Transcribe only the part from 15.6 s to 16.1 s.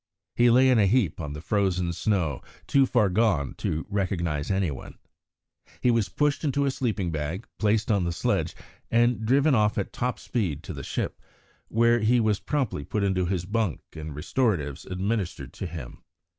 him.